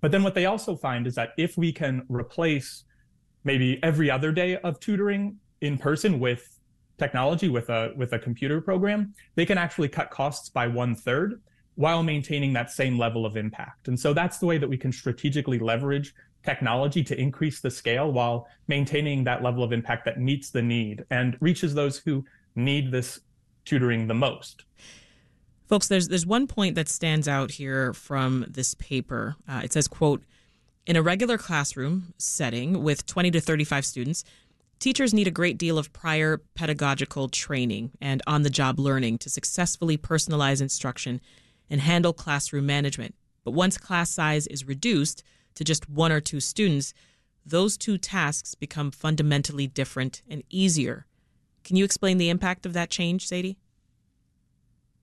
But 0.00 0.10
then 0.10 0.22
what 0.22 0.34
they 0.34 0.46
also 0.46 0.76
find 0.76 1.06
is 1.06 1.14
that 1.16 1.30
if 1.36 1.56
we 1.58 1.72
can 1.72 2.02
replace 2.08 2.84
maybe 3.42 3.78
every 3.82 4.10
other 4.10 4.32
day 4.32 4.56
of 4.58 4.80
tutoring 4.80 5.36
in 5.60 5.76
person 5.76 6.18
with 6.18 6.60
technology 6.98 7.48
with 7.48 7.68
a 7.70 7.92
with 7.96 8.12
a 8.12 8.18
computer 8.18 8.60
program, 8.60 9.14
they 9.34 9.46
can 9.46 9.58
actually 9.58 9.88
cut 9.88 10.10
costs 10.10 10.48
by 10.48 10.66
one 10.66 10.94
third 10.94 11.40
while 11.76 12.02
maintaining 12.02 12.52
that 12.52 12.70
same 12.70 12.98
level 12.98 13.26
of 13.26 13.36
impact. 13.36 13.88
And 13.88 13.98
so 13.98 14.12
that's 14.12 14.38
the 14.38 14.46
way 14.46 14.58
that 14.58 14.68
we 14.68 14.76
can 14.76 14.92
strategically 14.92 15.58
leverage 15.58 16.14
technology 16.44 17.02
to 17.02 17.18
increase 17.18 17.60
the 17.60 17.70
scale 17.70 18.12
while 18.12 18.46
maintaining 18.68 19.24
that 19.24 19.42
level 19.42 19.64
of 19.64 19.72
impact 19.72 20.04
that 20.04 20.20
meets 20.20 20.50
the 20.50 20.62
need 20.62 21.04
and 21.10 21.36
reaches 21.40 21.74
those 21.74 21.98
who 21.98 22.24
need 22.54 22.92
this 22.92 23.20
tutoring 23.64 24.06
the 24.06 24.14
most. 24.14 24.64
Folks, 25.66 25.88
there's 25.88 26.08
there's 26.08 26.26
one 26.26 26.46
point 26.46 26.74
that 26.74 26.88
stands 26.88 27.26
out 27.26 27.52
here 27.52 27.92
from 27.94 28.44
this 28.48 28.74
paper. 28.74 29.36
Uh, 29.48 29.62
it 29.64 29.72
says, 29.72 29.88
"quote." 29.88 30.22
In 30.86 30.96
a 30.96 31.02
regular 31.02 31.38
classroom 31.38 32.12
setting 32.18 32.82
with 32.82 33.06
20 33.06 33.30
to 33.30 33.40
35 33.40 33.86
students, 33.86 34.22
Teachers 34.84 35.14
need 35.14 35.26
a 35.26 35.30
great 35.30 35.56
deal 35.56 35.78
of 35.78 35.94
prior 35.94 36.42
pedagogical 36.54 37.30
training 37.30 37.92
and 38.02 38.20
on 38.26 38.42
the 38.42 38.50
job 38.50 38.78
learning 38.78 39.16
to 39.16 39.30
successfully 39.30 39.96
personalize 39.96 40.60
instruction 40.60 41.22
and 41.70 41.80
handle 41.80 42.12
classroom 42.12 42.66
management. 42.66 43.14
But 43.44 43.52
once 43.52 43.78
class 43.78 44.10
size 44.10 44.46
is 44.46 44.66
reduced 44.66 45.24
to 45.54 45.64
just 45.64 45.88
one 45.88 46.12
or 46.12 46.20
two 46.20 46.38
students, 46.38 46.92
those 47.46 47.78
two 47.78 47.96
tasks 47.96 48.54
become 48.54 48.90
fundamentally 48.90 49.66
different 49.66 50.20
and 50.28 50.42
easier. 50.50 51.06
Can 51.64 51.76
you 51.76 51.84
explain 51.86 52.18
the 52.18 52.28
impact 52.28 52.66
of 52.66 52.74
that 52.74 52.90
change, 52.90 53.26
Sadie? 53.26 53.56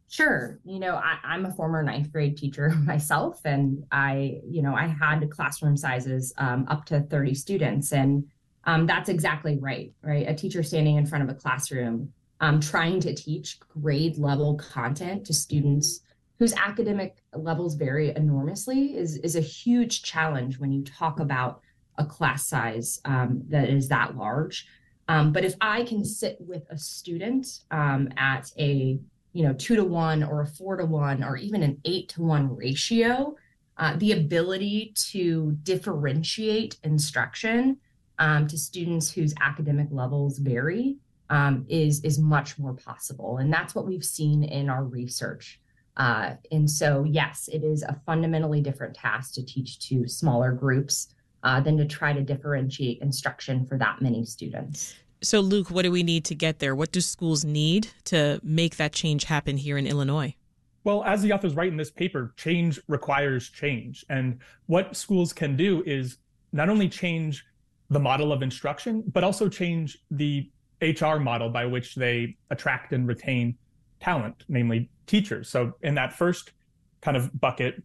Sure. 0.10 0.60
You 0.64 0.78
know, 0.78 1.02
I, 1.04 1.34
am 1.34 1.48
a 1.48 1.54
former 1.54 1.82
ninth 1.82 2.12
grade 2.12 2.38
teacher 2.38 2.70
myself, 2.86 3.42
and 3.46 3.84
I, 3.92 4.42
you 4.48 4.62
know, 4.62 4.76
I 4.76 4.86
had 4.86 5.28
classroom 5.32 5.76
sizes 5.76 6.34
um, 6.38 6.68
up 6.70 6.86
to 6.86 7.02
30 7.02 7.34
students. 7.34 7.92
And 7.92 8.28
um, 8.66 8.86
that's 8.86 9.10
exactly 9.10 9.58
right, 9.60 9.92
right? 10.02 10.28
A 10.28 10.34
teacher 10.34 10.64
standing 10.64 10.98
in 10.98 11.06
front 11.06 11.24
of 11.24 11.30
a 11.30 11.34
classroom 11.34 12.14
um, 12.40 12.60
trying 12.60 13.00
to 13.02 13.14
teach 13.14 13.60
grade 13.60 14.18
level 14.18 14.56
content 14.56 15.26
to 15.26 15.34
students 15.34 16.02
whose 16.40 16.54
academic 16.54 17.18
levels 17.36 17.76
vary 17.76 18.16
enormously 18.16 18.98
is, 18.98 19.18
is 19.18 19.36
a 19.36 19.42
huge 19.42 20.02
challenge 20.02 20.58
when 20.58 20.72
you 20.72 20.84
talk 20.84 21.20
about 21.20 21.62
a 21.98 22.06
class 22.06 22.48
size 22.48 23.00
um, 23.06 23.44
that 23.48 23.70
is 23.70 23.88
that 23.90 24.18
large. 24.18 24.68
Um, 25.08 25.32
but 25.32 25.46
if 25.46 25.56
I 25.62 25.84
can 25.84 26.04
sit 26.04 26.38
with 26.40 26.64
a 26.70 26.78
student 26.78 27.60
um, 27.70 28.10
at 28.18 28.52
a 28.58 29.00
you 29.34 29.44
know 29.44 29.54
two 29.54 29.76
to 29.76 29.84
one 29.84 30.24
or 30.24 30.42
a 30.42 30.48
four 30.48 30.78
to 30.78 30.86
one 30.86 31.24
or 31.24 31.38
even 31.38 31.64
an 31.64 31.80
eight 31.86 32.10
to 32.10 32.24
one 32.24 32.56
ratio, 32.56 33.36
uh, 33.78 33.96
the 33.98 34.14
ability 34.14 34.94
to 34.96 35.58
differentiate 35.64 36.78
instruction 36.84 37.78
um, 38.22 38.48
to 38.48 38.58
students 38.58 39.12
whose 39.12 39.34
academic 39.42 39.88
levels 39.92 40.38
vary 40.38 40.96
um, 41.32 41.66
is 41.68 42.02
is 42.02 42.20
much 42.20 42.58
more 42.60 42.74
possible, 42.74 43.38
and 43.38 43.52
that's 43.52 43.74
what 43.74 43.88
we've 43.88 44.06
seen 44.06 44.44
in 44.44 44.70
our 44.70 44.86
research. 44.86 45.60
Uh, 45.98 46.36
and 46.52 46.70
so, 46.70 47.04
yes, 47.04 47.50
it 47.52 47.64
is 47.64 47.84
a 47.84 48.00
fundamentally 48.06 48.62
different 48.62 48.96
task 48.96 49.34
to 49.34 49.46
teach 49.46 49.80
to 49.90 50.08
smaller 50.08 50.52
groups 50.52 51.14
uh, 51.44 51.60
than 51.60 51.76
to 51.78 51.86
try 51.86 52.14
to 52.14 52.22
differentiate 52.22 53.02
instruction 53.02 53.66
for 53.66 53.78
that 53.78 54.02
many 54.02 54.24
students. 54.24 54.96
So, 55.22 55.40
Luke, 55.40 55.70
what 55.70 55.82
do 55.82 55.92
we 55.92 56.04
need 56.04 56.24
to 56.26 56.36
get 56.36 56.60
there? 56.60 56.76
What 56.76 56.92
do 56.92 57.02
schools 57.02 57.44
need 57.44 57.90
to 58.06 58.40
make 58.44 58.78
that 58.78 58.94
change 58.94 59.26
happen 59.26 59.58
here 59.58 59.78
in 59.78 59.88
Illinois? 59.88 60.36
Well, 60.84 61.04
as 61.04 61.22
the 61.22 61.34
authors 61.34 61.56
write 61.56 61.70
in 61.70 61.78
this 61.78 61.92
paper, 61.92 62.34
change 62.38 62.80
requires 62.88 63.50
change. 63.50 64.06
And 64.10 64.40
what 64.68 64.96
schools 64.96 65.34
can 65.34 65.56
do 65.56 65.84
is 65.86 66.18
not 66.54 66.70
only 66.70 66.90
change 66.90 67.46
the 67.92 68.00
model 68.00 68.32
of 68.32 68.42
instruction, 68.42 69.04
but 69.12 69.24
also 69.24 69.48
change 69.50 70.00
the 70.10 70.50
HR 70.82 71.18
model 71.18 71.50
by 71.50 71.66
which 71.66 71.94
they 71.94 72.38
attract 72.50 72.94
and 72.94 73.08
retain 73.08 73.56
talent, 74.00 74.46
namely 74.48 74.90
teachers. 75.06 75.50
So, 75.50 75.74
in 75.84 75.94
that 75.96 76.14
first 76.14 76.54
kind 77.02 77.16
of 77.18 77.40
bucket, 77.40 77.84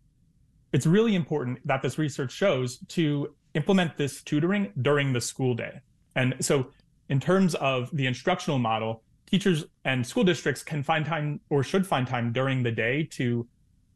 it's 0.72 0.86
really 0.86 1.14
important 1.14 1.58
that 1.66 1.82
this 1.82 1.98
research 1.98 2.32
shows 2.32 2.78
to 2.88 3.34
implement 3.54 3.96
this 3.96 4.22
tutoring 4.22 4.72
during 4.80 5.12
the 5.12 5.20
school 5.20 5.54
day. 5.54 5.80
And 6.14 6.34
so, 6.40 6.68
in 7.08 7.18
terms 7.18 7.56
of 7.56 7.90
the 7.92 8.06
instructional 8.06 8.60
model, 8.60 9.02
teachers 9.26 9.64
and 9.84 10.06
school 10.06 10.24
districts 10.24 10.62
can 10.62 10.84
find 10.84 11.04
time 11.04 11.40
or 11.50 11.64
should 11.64 11.84
find 11.84 12.06
time 12.06 12.32
during 12.32 12.62
the 12.62 12.70
day 12.70 13.02
to 13.12 13.46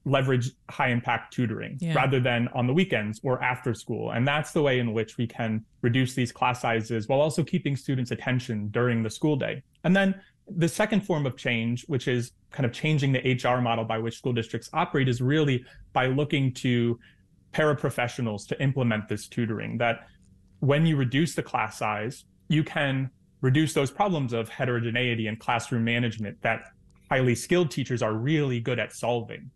leverage 0.05 0.51
high 0.71 0.89
impact 0.89 1.33
tutoring 1.33 1.77
yeah. 1.81 1.95
rather 1.95 2.21
than 2.21 2.49
on 2.55 2.67
the 2.67 2.73
weekends 2.73 3.21
or 3.23 3.43
after 3.43 3.75
school. 3.75 4.13
And 4.13 4.27
that's 4.27 4.53
the 4.53 4.63
way 4.63 4.79
in 4.79 4.93
which 4.93 5.19
we 5.19 5.27
can 5.27 5.65
reduce 5.83 6.15
these 6.15 6.33
class 6.33 6.63
sizes 6.63 7.07
while 7.07 7.21
also 7.21 7.45
keeping 7.45 7.77
students' 7.77 8.11
attention 8.11 8.69
during 8.69 9.03
the 9.03 9.11
school 9.11 9.37
day. 9.37 9.63
And 9.85 9.95
then 9.95 10.21
the 10.57 10.69
second 10.69 11.03
form 11.03 11.27
of 11.27 11.37
change, 11.37 11.85
which 11.87 12.09
is 12.09 12.33
kind 12.51 12.65
of 12.65 12.73
changing 12.73 13.13
the 13.13 13.21
HR 13.35 13.61
model 13.61 13.85
by 13.85 13.99
which 13.99 14.17
school 14.17 14.33
districts 14.33 14.71
operate, 14.73 15.09
is 15.09 15.21
really 15.21 15.65
by 15.93 16.07
looking 16.07 16.53
to 16.55 16.99
paraprofessionals 17.53 18.47
to 18.49 18.61
implement 18.63 19.09
this 19.09 19.29
tutoring. 19.29 19.79
That 19.79 20.07
when 20.61 20.87
you 20.87 20.97
reduce 20.97 21.35
the 21.35 21.43
class 21.43 21.79
size, 21.79 22.25
you 22.49 22.65
can 22.65 23.11
reduce 23.43 23.73
those 23.75 23.91
problems 23.91 24.33
of 24.33 24.49
heterogeneity 24.49 25.27
and 25.27 25.39
classroom 25.39 25.85
management 25.85 26.41
that 26.43 26.63
highly 27.11 27.35
skilled 27.35 27.71
teachers 27.71 28.03
are 28.03 28.15
really 28.15 28.61
good 28.61 28.79
at 28.79 28.93
solving. 28.93 29.51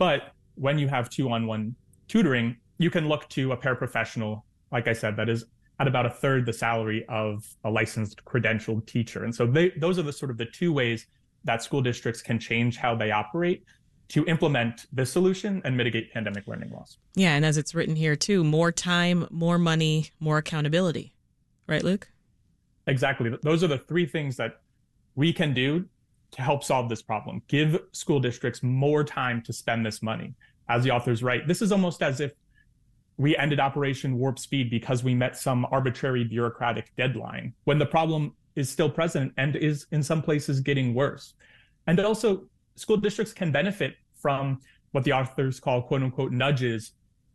But 0.00 0.32
when 0.54 0.78
you 0.78 0.88
have 0.88 1.10
two 1.10 1.30
on 1.30 1.46
one 1.46 1.76
tutoring, 2.08 2.56
you 2.78 2.90
can 2.90 3.06
look 3.06 3.28
to 3.28 3.52
a 3.52 3.56
paraprofessional, 3.56 4.42
like 4.72 4.88
I 4.88 4.94
said, 4.94 5.14
that 5.18 5.28
is 5.28 5.44
at 5.78 5.86
about 5.86 6.06
a 6.06 6.10
third 6.10 6.46
the 6.46 6.54
salary 6.54 7.04
of 7.10 7.46
a 7.64 7.70
licensed 7.70 8.24
credentialed 8.24 8.86
teacher. 8.86 9.24
And 9.24 9.34
so 9.34 9.46
they, 9.46 9.70
those 9.76 9.98
are 9.98 10.02
the 10.02 10.12
sort 10.12 10.30
of 10.30 10.38
the 10.38 10.46
two 10.46 10.72
ways 10.72 11.06
that 11.44 11.62
school 11.62 11.82
districts 11.82 12.22
can 12.22 12.38
change 12.38 12.78
how 12.78 12.94
they 12.94 13.10
operate 13.10 13.62
to 14.08 14.24
implement 14.24 14.86
this 14.90 15.12
solution 15.12 15.60
and 15.66 15.76
mitigate 15.76 16.10
pandemic 16.14 16.46
learning 16.46 16.70
loss. 16.70 16.96
Yeah, 17.14 17.34
and 17.34 17.44
as 17.44 17.58
it's 17.58 17.74
written 17.74 17.94
here 17.94 18.16
too, 18.16 18.42
more 18.42 18.72
time, 18.72 19.26
more 19.30 19.58
money, 19.58 20.08
more 20.18 20.38
accountability. 20.38 21.12
Right, 21.66 21.84
Luke? 21.84 22.08
Exactly. 22.86 23.30
Those 23.42 23.62
are 23.62 23.68
the 23.68 23.78
three 23.78 24.06
things 24.06 24.36
that 24.36 24.62
we 25.14 25.34
can 25.34 25.52
do 25.52 25.84
to 26.32 26.42
help 26.42 26.62
solve 26.64 26.88
this 26.88 27.02
problem. 27.02 27.42
Give 27.48 27.80
school 27.92 28.20
districts 28.20 28.62
more 28.62 29.04
time 29.04 29.42
to 29.42 29.52
spend 29.52 29.84
this 29.84 30.02
money. 30.02 30.34
As 30.68 30.84
the 30.84 30.90
authors 30.90 31.22
write, 31.22 31.48
this 31.48 31.62
is 31.62 31.72
almost 31.72 32.02
as 32.02 32.20
if 32.20 32.32
we 33.16 33.36
ended 33.36 33.60
Operation 33.60 34.16
Warp 34.18 34.38
Speed 34.38 34.70
because 34.70 35.04
we 35.04 35.14
met 35.14 35.36
some 35.36 35.66
arbitrary 35.70 36.24
bureaucratic 36.24 36.90
deadline 36.96 37.52
when 37.64 37.78
the 37.78 37.86
problem 37.86 38.34
is 38.56 38.70
still 38.70 38.88
present 38.88 39.32
and 39.36 39.56
is 39.56 39.86
in 39.92 40.02
some 40.02 40.22
places 40.22 40.60
getting 40.60 40.94
worse. 40.94 41.34
And 41.86 41.98
also, 42.00 42.46
school 42.76 42.96
districts 42.96 43.32
can 43.32 43.52
benefit 43.52 43.96
from 44.14 44.60
what 44.92 45.04
the 45.04 45.12
authors 45.12 45.60
call 45.60 45.82
quote 45.82 46.02
unquote 46.02 46.32
nudges 46.32 46.92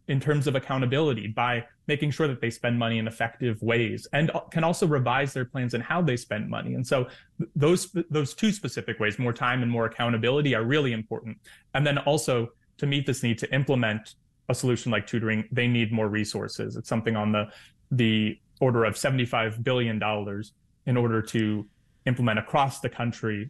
in 0.08 0.20
terms 0.20 0.46
of 0.48 0.56
accountability 0.56 1.28
by 1.28 1.66
making 1.88 2.12
sure 2.12 2.28
that 2.28 2.40
they 2.42 2.50
spend 2.50 2.78
money 2.78 3.00
in 3.00 3.08
effective 3.08 3.62
ways 3.62 4.08
and 4.14 4.32
can 4.52 4.64
also 4.64 4.86
revise 4.86 5.34
their 5.34 5.46
plans 5.46 5.74
and 5.74 5.84
how 5.84 6.02
they 6.02 6.16
spend 6.16 6.50
money. 6.50 6.76
And 6.76 6.86
so 6.86 7.08
those 7.56 7.96
those 8.10 8.34
two 8.34 8.52
specific 8.52 9.00
ways, 9.00 9.18
more 9.18 9.34
time 9.34 9.64
and 9.64 9.72
more 9.72 9.86
accountability 9.86 10.54
are 10.56 10.64
really 10.64 10.94
important. 10.94 11.38
And 11.74 11.86
then 11.86 11.98
also 12.00 12.50
to 12.78 12.86
meet 12.86 13.06
this 13.06 13.24
need 13.24 13.38
to 13.40 13.54
implement 13.54 14.16
a 14.50 14.56
solution 14.56 14.92
like 14.92 15.08
tutoring, 15.08 15.48
they 15.52 15.68
need 15.68 15.92
more 15.92 16.08
resources. 16.08 16.76
It's 16.76 16.90
something 16.90 17.16
on 17.16 17.32
the 17.32 17.48
the 17.92 18.40
order 18.62 18.86
of 18.86 18.98
75 18.98 19.64
billion 19.64 20.00
dollars 20.00 20.54
in 20.86 20.98
order 20.98 21.22
to 21.22 21.68
implement 22.06 22.40
across 22.40 22.80
the 22.80 22.90
country 22.90 23.50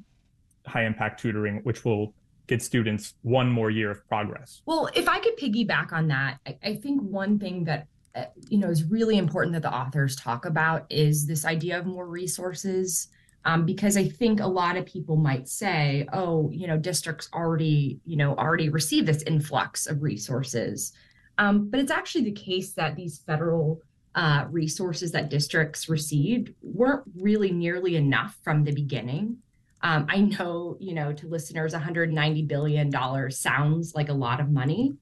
high 0.65 0.85
impact 0.85 1.19
tutoring, 1.19 1.59
which 1.63 1.85
will 1.85 2.13
get 2.47 2.61
students 2.61 3.15
one 3.21 3.49
more 3.49 3.69
year 3.69 3.91
of 3.91 4.07
progress. 4.07 4.61
Well, 4.65 4.89
if 4.95 5.07
I 5.07 5.19
could 5.19 5.37
piggyback 5.37 5.91
on 5.91 6.07
that, 6.09 6.39
I, 6.45 6.57
I 6.63 6.75
think 6.75 7.01
one 7.01 7.39
thing 7.39 7.63
that 7.65 7.87
uh, 8.15 8.25
you 8.49 8.57
know 8.57 8.69
is 8.69 8.83
really 8.83 9.17
important 9.17 9.53
that 9.53 9.61
the 9.61 9.73
authors 9.73 10.15
talk 10.15 10.45
about 10.45 10.85
is 10.89 11.27
this 11.27 11.45
idea 11.45 11.77
of 11.77 11.85
more 11.85 12.07
resources. 12.07 13.07
Um, 13.47 13.63
because 13.63 13.95
I 13.95 14.09
think 14.09 14.39
a 14.39 14.47
lot 14.47 14.75
of 14.75 14.87
people 14.87 15.17
might 15.17 15.47
say, 15.47 16.07
"Oh, 16.11 16.49
you 16.51 16.65
know, 16.65 16.77
districts 16.77 17.29
already, 17.31 17.99
you 18.03 18.17
know, 18.17 18.35
already 18.35 18.69
receive 18.69 19.05
this 19.05 19.21
influx 19.23 19.85
of 19.85 20.01
resources," 20.01 20.93
um, 21.37 21.69
but 21.69 21.79
it's 21.79 21.91
actually 21.91 22.23
the 22.23 22.31
case 22.31 22.73
that 22.73 22.95
these 22.95 23.19
federal 23.19 23.81
uh, 24.15 24.45
resources 24.49 25.11
that 25.11 25.29
districts 25.29 25.89
received 25.89 26.53
weren't 26.61 27.03
really 27.19 27.51
nearly 27.51 27.97
enough 27.97 28.37
from 28.43 28.63
the 28.63 28.71
beginning. 28.71 29.37
Um, 29.85 30.07
I 30.09 30.17
know, 30.21 30.77
you 30.79 30.95
know, 30.95 31.13
to 31.13 31.27
listeners, 31.27 31.73
190 31.73 32.41
billion 32.41 32.89
dollars 32.89 33.37
sounds 33.37 33.93
like 33.93 34.09
a 34.09 34.13
lot 34.13 34.39
of 34.39 34.49
money, 34.49 34.95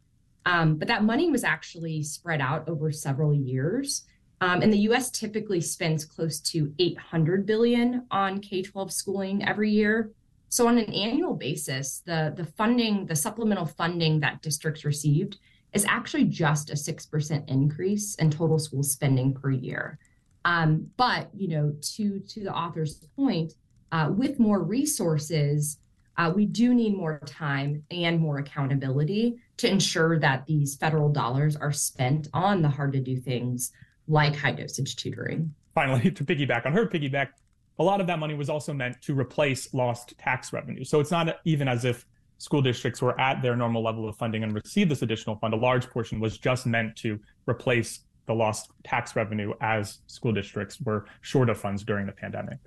um, 0.45 0.75
but 0.75 0.89
that 0.89 1.05
money 1.05 1.31
was 1.31 1.45
actually 1.45 2.03
spread 2.03 2.41
out 2.41 2.67
over 2.67 2.91
several 2.91 3.33
years. 3.33 4.03
Um, 4.41 4.61
and 4.61 4.73
the 4.73 4.79
U.S. 4.89 5.09
typically 5.09 5.61
spends 5.61 6.03
close 6.03 6.41
to 6.51 6.73
800 6.79 7.45
billion 7.45 8.05
on 8.11 8.39
K-12 8.39 8.91
schooling 8.91 9.47
every 9.47 9.71
year. 9.71 10.11
So 10.49 10.67
on 10.67 10.77
an 10.77 10.91
annual 10.93 11.33
basis, 11.33 12.03
the 12.05 12.33
the 12.35 12.45
funding, 12.45 13.05
the 13.05 13.15
supplemental 13.15 13.65
funding 13.65 14.19
that 14.19 14.41
districts 14.41 14.83
received 14.83 15.37
is 15.71 15.85
actually 15.85 16.25
just 16.25 16.69
a 16.69 16.75
six 16.75 17.05
percent 17.05 17.47
increase 17.47 18.15
in 18.15 18.29
total 18.29 18.59
school 18.59 18.83
spending 18.83 19.33
per 19.33 19.49
year. 19.49 19.97
Um, 20.43 20.91
but 20.97 21.29
you 21.33 21.47
know, 21.47 21.73
to 21.95 22.19
to 22.19 22.43
the 22.43 22.53
author's 22.53 22.95
point, 23.15 23.53
uh, 23.93 24.09
with 24.09 24.39
more 24.39 24.63
resources, 24.63 25.77
uh, 26.17 26.31
we 26.35 26.45
do 26.45 26.73
need 26.73 26.97
more 26.97 27.19
time 27.27 27.83
and 27.91 28.19
more 28.19 28.39
accountability 28.39 29.37
to 29.57 29.69
ensure 29.69 30.19
that 30.19 30.45
these 30.47 30.75
federal 30.75 31.09
dollars 31.09 31.55
are 31.55 31.71
spent 31.71 32.27
on 32.33 32.63
the 32.63 32.69
hard 32.69 32.91
to 32.91 32.99
do 32.99 33.15
things 33.15 33.71
like 34.07 34.35
high 34.35 34.51
dosage 34.51 34.95
tutoring. 34.95 35.53
Finally, 35.75 36.09
to 36.11 36.23
piggyback 36.23 36.65
on 36.65 36.73
her 36.73 36.87
piggyback, 36.87 37.29
a 37.77 37.83
lot 37.83 38.01
of 38.01 38.07
that 38.07 38.17
money 38.17 38.33
was 38.33 38.49
also 38.49 38.73
meant 38.73 38.99
to 39.03 39.17
replace 39.17 39.71
lost 39.75 40.17
tax 40.17 40.51
revenue. 40.51 40.83
So 40.83 40.99
it's 40.99 41.11
not 41.11 41.37
even 41.45 41.67
as 41.67 41.85
if 41.85 42.05
school 42.39 42.63
districts 42.63 42.99
were 42.99 43.19
at 43.21 43.43
their 43.43 43.55
normal 43.55 43.83
level 43.83 44.09
of 44.09 44.17
funding 44.17 44.43
and 44.43 44.53
received 44.55 44.89
this 44.89 45.03
additional 45.03 45.35
fund. 45.35 45.53
A 45.53 45.57
large 45.57 45.87
portion 45.91 46.19
was 46.19 46.39
just 46.39 46.65
meant 46.65 46.95
to 46.97 47.19
replace 47.47 48.01
the 48.25 48.33
lost 48.33 48.71
tax 48.83 49.15
revenue 49.15 49.53
as 49.61 49.99
school 50.07 50.31
districts 50.31 50.81
were 50.81 51.05
short 51.21 51.49
of 51.49 51.59
funds 51.59 51.83
during 51.83 52.07
the 52.07 52.11
pandemic. 52.11 52.57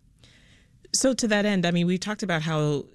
So, 0.96 1.12
to 1.12 1.28
that 1.28 1.44
end, 1.44 1.66
I 1.66 1.72
mean, 1.72 1.86
we've 1.86 2.00
talked 2.00 2.22
about 2.22 2.40
how 2.42 2.86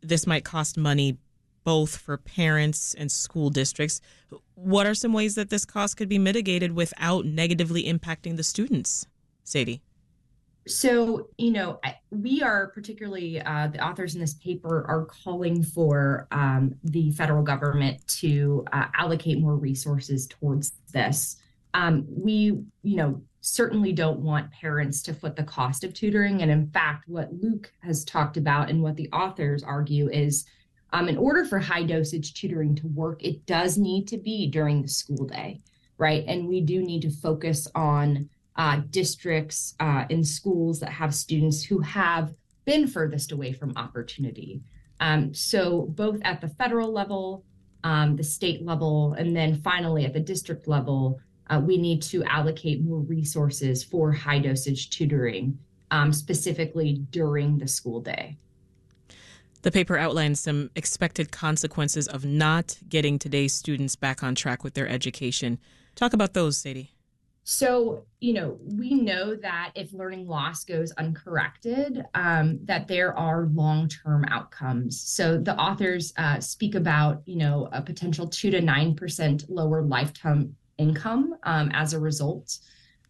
this 0.00 0.26
might 0.26 0.44
cost 0.44 0.76
money 0.76 1.18
both 1.62 1.96
for 1.96 2.16
parents 2.16 2.94
and 2.94 3.12
school 3.12 3.48
districts. 3.48 4.00
What 4.54 4.86
are 4.86 4.94
some 4.94 5.12
ways 5.12 5.36
that 5.36 5.48
this 5.48 5.64
cost 5.64 5.96
could 5.96 6.08
be 6.08 6.18
mitigated 6.18 6.72
without 6.72 7.26
negatively 7.26 7.84
impacting 7.84 8.36
the 8.36 8.42
students? 8.42 9.06
Sadie. 9.44 9.82
So, 10.66 11.28
you 11.38 11.52
know, 11.52 11.80
we 12.10 12.42
are 12.42 12.68
particularly 12.68 13.40
uh, 13.40 13.68
the 13.68 13.86
authors 13.86 14.14
in 14.14 14.20
this 14.20 14.34
paper 14.34 14.84
are 14.88 15.04
calling 15.04 15.62
for 15.62 16.26
um, 16.32 16.74
the 16.82 17.12
federal 17.12 17.42
government 17.42 18.06
to 18.18 18.64
uh, 18.72 18.86
allocate 18.94 19.38
more 19.38 19.54
resources 19.54 20.26
towards 20.26 20.72
this. 20.92 21.36
Um, 21.72 22.04
we, 22.08 22.64
you 22.82 22.96
know, 22.96 23.22
certainly 23.40 23.92
don't 23.92 24.20
want 24.20 24.50
parents 24.50 25.02
to 25.02 25.14
foot 25.14 25.36
the 25.36 25.42
cost 25.42 25.84
of 25.84 25.94
tutoring. 25.94 26.42
And 26.42 26.50
in 26.50 26.70
fact, 26.70 27.08
what 27.08 27.32
Luke 27.32 27.72
has 27.82 28.04
talked 28.04 28.36
about 28.36 28.68
and 28.68 28.82
what 28.82 28.96
the 28.96 29.08
authors 29.12 29.62
argue 29.62 30.08
is 30.10 30.44
um, 30.92 31.08
in 31.08 31.18
order 31.18 31.44
for 31.44 31.58
high 31.58 31.82
dosage 31.82 32.34
tutoring 32.34 32.74
to 32.76 32.86
work, 32.88 33.22
it 33.22 33.44
does 33.46 33.76
need 33.76 34.08
to 34.08 34.16
be 34.16 34.46
during 34.46 34.82
the 34.82 34.88
school 34.88 35.26
day, 35.26 35.60
right? 35.98 36.24
And 36.26 36.48
we 36.48 36.60
do 36.60 36.82
need 36.82 37.02
to 37.02 37.10
focus 37.10 37.68
on 37.74 38.28
uh, 38.56 38.80
districts 38.90 39.74
uh, 39.80 40.04
in 40.08 40.24
schools 40.24 40.80
that 40.80 40.90
have 40.90 41.14
students 41.14 41.62
who 41.62 41.80
have 41.80 42.34
been 42.64 42.86
furthest 42.86 43.32
away 43.32 43.52
from 43.52 43.76
opportunity. 43.76 44.62
Um, 45.00 45.32
so, 45.32 45.82
both 45.82 46.18
at 46.22 46.40
the 46.40 46.48
federal 46.48 46.92
level, 46.92 47.44
um, 47.84 48.16
the 48.16 48.24
state 48.24 48.64
level, 48.64 49.12
and 49.12 49.36
then 49.36 49.60
finally 49.62 50.04
at 50.04 50.12
the 50.12 50.20
district 50.20 50.66
level, 50.66 51.20
uh, 51.50 51.60
we 51.64 51.76
need 51.78 52.02
to 52.02 52.22
allocate 52.24 52.82
more 52.82 53.00
resources 53.00 53.82
for 53.82 54.12
high 54.12 54.38
dosage 54.38 54.90
tutoring, 54.90 55.58
um, 55.90 56.12
specifically 56.12 57.04
during 57.10 57.58
the 57.58 57.68
school 57.68 58.00
day. 58.00 58.36
The 59.62 59.72
paper 59.72 59.98
outlines 59.98 60.40
some 60.40 60.70
expected 60.76 61.32
consequences 61.32 62.06
of 62.06 62.24
not 62.24 62.78
getting 62.88 63.18
today's 63.18 63.52
students 63.52 63.96
back 63.96 64.22
on 64.22 64.34
track 64.34 64.62
with 64.62 64.74
their 64.74 64.88
education. 64.88 65.58
Talk 65.96 66.12
about 66.12 66.32
those, 66.32 66.58
Sadie. 66.58 66.92
So, 67.50 68.04
you 68.20 68.34
know, 68.34 68.58
we 68.60 68.92
know 68.92 69.34
that 69.34 69.72
if 69.74 69.94
learning 69.94 70.28
loss 70.28 70.64
goes 70.64 70.92
uncorrected, 70.92 72.04
um, 72.12 72.60
that 72.64 72.86
there 72.86 73.18
are 73.18 73.46
long 73.46 73.88
term 73.88 74.26
outcomes. 74.28 75.00
So 75.00 75.38
the 75.38 75.56
authors 75.56 76.12
uh, 76.18 76.40
speak 76.40 76.74
about, 76.74 77.22
you 77.24 77.36
know, 77.36 77.70
a 77.72 77.80
potential 77.80 78.28
two 78.28 78.50
to 78.50 78.60
9% 78.60 79.44
lower 79.48 79.80
lifetime 79.80 80.54
income 80.78 81.36
um, 81.42 81.70
as 81.72 81.92
a 81.92 82.00
result. 82.00 82.58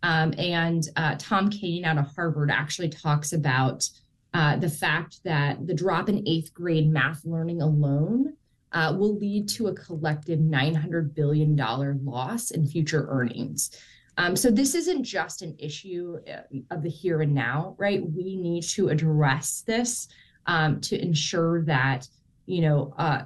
Um, 0.03 0.33
and 0.39 0.85
uh, 0.97 1.17
Tom 1.19 1.51
Kane 1.51 1.85
out 1.85 1.99
of 1.99 2.07
Harvard 2.15 2.51
actually 2.51 2.89
talks 2.89 3.33
about 3.33 3.89
uh, 4.35 4.57
the 4.57 4.69
fact 4.69 5.21
that 5.25 5.67
the 5.67 5.75
drop 5.75 6.09
in 6.09 6.27
eighth 6.27 6.53
grade 6.55 6.91
math 6.91 7.25
learning 7.25 7.63
alone 7.63 8.35
uh, 8.73 8.95
will 8.97 9.17
lead 9.17 9.49
to 9.49 9.69
a 9.69 9.75
collective 9.75 10.39
$900 10.39 11.15
billion 11.15 11.57
loss 12.05 12.51
in 12.51 12.67
future 12.67 13.07
earnings. 13.09 13.71
Um, 14.19 14.35
so 14.35 14.51
this 14.51 14.75
isn't 14.75 15.05
just 15.05 15.43
an 15.43 15.57
issue 15.59 16.19
uh, 16.29 16.59
of 16.71 16.83
the 16.83 16.91
here 16.91 17.23
and 17.23 17.35
now, 17.35 17.77
right? 17.79 18.03
We 18.03 18.37
need 18.37 18.65
to 18.65 18.89
address 18.89 19.63
this 19.67 20.09
um, 20.47 20.81
to 20.81 21.01
ensure 21.01 21.63
that 21.67 22.09
you 22.47 22.63
know 22.63 22.95
uh, 22.99 23.23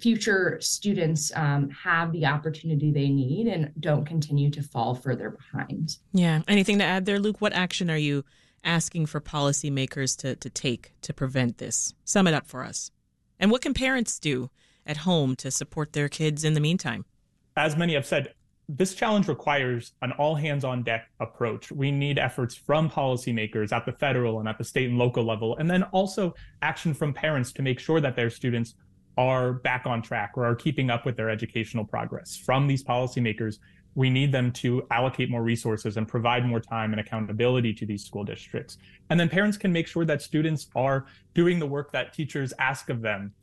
future 0.00 0.58
students 0.60 1.32
um, 1.36 1.70
have 1.70 2.12
the 2.12 2.26
opportunity 2.26 2.90
they 2.90 3.08
need 3.08 3.46
and 3.46 3.72
don't 3.80 4.04
continue 4.04 4.50
to 4.50 4.62
fall 4.62 4.94
further 4.94 5.30
behind. 5.30 5.98
Yeah. 6.12 6.42
Anything 6.48 6.78
to 6.78 6.84
add 6.84 7.06
there, 7.06 7.18
Luke? 7.18 7.40
What 7.40 7.52
action 7.52 7.90
are 7.90 7.96
you 7.96 8.24
asking 8.64 9.06
for 9.06 9.20
policymakers 9.20 10.16
to 10.18 10.36
to 10.36 10.50
take 10.50 10.92
to 11.02 11.14
prevent 11.14 11.58
this? 11.58 11.94
Sum 12.04 12.26
it 12.26 12.34
up 12.34 12.46
for 12.46 12.64
us. 12.64 12.90
And 13.38 13.50
what 13.50 13.62
can 13.62 13.74
parents 13.74 14.18
do 14.18 14.50
at 14.86 14.98
home 14.98 15.34
to 15.36 15.50
support 15.50 15.92
their 15.92 16.08
kids 16.08 16.44
in 16.44 16.54
the 16.54 16.60
meantime? 16.60 17.04
As 17.56 17.76
many 17.76 17.94
have 17.94 18.06
said, 18.06 18.34
this 18.68 18.94
challenge 18.94 19.26
requires 19.26 19.92
an 20.02 20.12
all 20.12 20.34
hands 20.34 20.64
on 20.64 20.82
deck 20.82 21.10
approach. 21.18 21.72
We 21.72 21.90
need 21.90 22.18
efforts 22.18 22.54
from 22.54 22.88
policymakers 22.88 23.72
at 23.72 23.84
the 23.84 23.92
federal 23.92 24.38
and 24.38 24.48
at 24.48 24.58
the 24.58 24.64
state 24.64 24.88
and 24.88 24.98
local 24.98 25.24
level, 25.24 25.56
and 25.56 25.68
then 25.68 25.82
also 25.84 26.34
action 26.62 26.94
from 26.94 27.12
parents 27.12 27.52
to 27.52 27.62
make 27.62 27.80
sure 27.80 28.00
that 28.00 28.14
their 28.14 28.30
students 28.30 28.74
are 29.16 29.52
back 29.52 29.86
on 29.86 30.02
track 30.02 30.32
or 30.36 30.44
are 30.44 30.54
keeping 30.54 30.90
up 30.90 31.04
with 31.04 31.16
their 31.16 31.30
educational 31.30 31.84
progress. 31.84 32.36
From 32.36 32.66
these 32.66 32.82
policymakers, 32.82 33.58
we 33.94 34.08
need 34.08 34.32
them 34.32 34.52
to 34.52 34.86
allocate 34.90 35.30
more 35.30 35.42
resources 35.42 35.96
and 35.96 36.06
provide 36.06 36.46
more 36.46 36.60
time 36.60 36.92
and 36.92 37.00
accountability 37.00 37.72
to 37.74 37.86
these 37.86 38.04
school 38.04 38.24
districts. 38.24 38.78
And 39.10 39.18
then 39.18 39.28
parents 39.28 39.56
can 39.56 39.72
make 39.72 39.86
sure 39.86 40.04
that 40.04 40.22
students 40.22 40.68
are 40.76 41.06
doing 41.34 41.58
the 41.58 41.66
work 41.66 41.92
that 41.92 42.14
teachers 42.14 42.52
ask 42.58 42.88
of 42.88 43.02
them. 43.02 43.34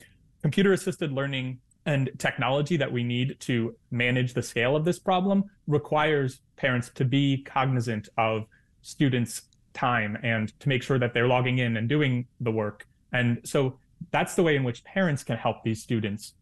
Computer 0.42 0.74
assisted 0.74 1.12
learning 1.12 1.60
and 1.86 2.10
technology 2.18 2.78
that 2.78 2.92
we 2.92 3.04
need 3.04 3.38
to 3.40 3.76
manage 3.92 4.34
the 4.34 4.42
scale 4.42 4.76
of 4.76 4.86
this 4.86 5.00
problem 5.00 5.46
requires 5.68 6.42
parents 6.56 6.90
to 6.96 7.06
be 7.06 7.44
cognizant 7.44 8.10
of 8.18 8.46
students' 8.82 9.44
time 9.74 10.18
and 10.24 10.58
to 10.60 10.70
make 10.70 10.84
sure 10.84 11.00
that 11.00 11.14
they're 11.14 11.28
logging 11.28 11.60
in 11.60 11.78
and 11.78 11.88
doing 11.88 12.26
the 12.42 12.52
work. 12.52 12.88
And 13.14 13.40
so 13.44 13.80
that's 14.12 14.36
the 14.36 14.44
way 14.44 14.56
in 14.56 14.64
which 14.64 14.84
parents 14.84 15.24
can 15.24 15.38
help 15.38 15.64
these 15.64 15.82
students 15.82 16.34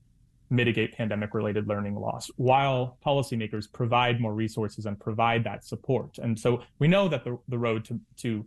mitigate 0.50 0.94
pandemic 0.94 1.34
related 1.34 1.68
learning 1.68 1.96
loss 1.96 2.30
while 2.36 2.98
policymakers 3.06 3.72
provide 3.72 4.22
more 4.22 4.34
resources 4.34 4.86
and 4.86 5.00
provide 5.00 5.44
that 5.44 5.66
support. 5.66 6.18
And 6.20 6.40
so 6.40 6.62
we 6.80 6.88
know 6.88 7.08
that 7.08 7.24
the, 7.24 7.40
the 7.48 7.58
road 7.58 7.86
to, 7.86 8.00
to 8.18 8.46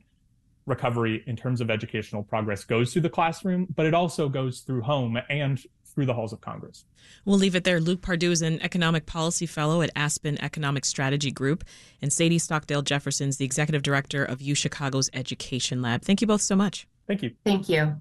recovery 0.66 1.24
in 1.26 1.34
terms 1.34 1.60
of 1.60 1.70
educational 1.70 2.22
progress 2.22 2.64
goes 2.64 2.92
through 2.92 3.02
the 3.02 3.10
classroom, 3.10 3.66
but 3.74 3.86
it 3.86 3.94
also 3.94 4.28
goes 4.28 4.60
through 4.60 4.82
home 4.82 5.18
and 5.28 5.60
through 5.84 6.06
the 6.06 6.14
halls 6.14 6.32
of 6.32 6.40
Congress. 6.40 6.84
We'll 7.24 7.38
leave 7.38 7.56
it 7.56 7.64
there. 7.64 7.80
Luke 7.80 8.02
Pardue 8.02 8.30
is 8.30 8.42
an 8.42 8.62
economic 8.62 9.06
policy 9.06 9.46
fellow 9.46 9.82
at 9.82 9.90
Aspen 9.96 10.40
Economic 10.40 10.84
Strategy 10.84 11.32
Group, 11.32 11.64
and 12.00 12.12
Sadie 12.12 12.38
Stockdale 12.38 12.82
Jefferson's 12.82 13.38
the 13.38 13.44
executive 13.44 13.82
director 13.82 14.24
of 14.24 14.40
U 14.40 14.54
Chicago's 14.54 15.10
Education 15.12 15.82
Lab. 15.82 16.02
Thank 16.02 16.20
you 16.20 16.26
both 16.26 16.42
so 16.42 16.54
much. 16.54 16.86
Thank 17.08 17.22
you. 17.22 17.32
Thank 17.44 17.68
you. 17.68 17.96